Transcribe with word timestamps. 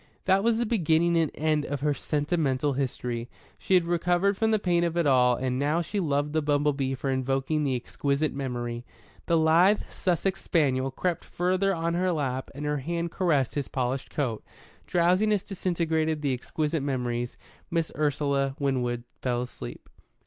That 0.25 0.43
was 0.43 0.57
the 0.57 0.65
beginning 0.65 1.15
and 1.15 1.29
end 1.35 1.63
of 1.63 1.81
her 1.81 1.93
sentimental 1.93 2.73
history. 2.73 3.29
She 3.59 3.75
had 3.75 3.85
recovered 3.85 4.35
from 4.35 4.49
the 4.49 4.57
pain 4.57 4.83
of 4.83 4.97
it 4.97 5.05
all 5.05 5.35
and 5.35 5.59
now 5.59 5.83
she 5.83 5.99
loved 5.99 6.33
the 6.33 6.41
bumble 6.41 6.73
bee 6.73 6.95
for 6.95 7.11
invoking 7.11 7.63
the 7.63 7.75
exquisite 7.75 8.33
memory. 8.33 8.83
The 9.27 9.37
lithe 9.37 9.83
Sussex 9.89 10.41
spaniel 10.41 10.89
crept 10.89 11.23
farther 11.23 11.71
on 11.75 11.93
her 11.93 12.11
lap 12.11 12.49
and 12.55 12.65
her 12.65 12.77
hand 12.77 13.11
caressed 13.11 13.53
his 13.53 13.67
polished 13.67 14.09
coat. 14.09 14.43
Drowsiness 14.87 15.43
disintegrated 15.43 16.23
the 16.23 16.33
exquisite 16.33 16.81
memories. 16.81 17.37
Miss 17.69 17.91
Ursula 17.95 18.55
Winwood 18.57 19.03
fell 19.21 19.43
asleep. 19.43 19.87